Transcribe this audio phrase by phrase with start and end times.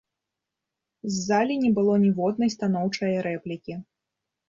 [1.11, 3.73] З залі не было ніводнай станоўчае рэплікі.